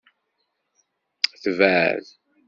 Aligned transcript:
Tebɛed. 1.41 2.05